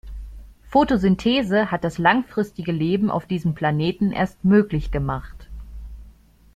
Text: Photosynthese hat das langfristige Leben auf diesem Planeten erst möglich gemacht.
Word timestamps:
Photosynthese 0.63 1.69
hat 1.69 1.83
das 1.83 1.99
langfristige 1.99 2.71
Leben 2.71 3.11
auf 3.11 3.27
diesem 3.27 3.53
Planeten 3.53 4.11
erst 4.11 4.43
möglich 4.43 4.89
gemacht. 4.89 5.47